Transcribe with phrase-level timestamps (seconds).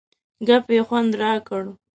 [0.47, 1.63] ګپ یې خوند را کړ.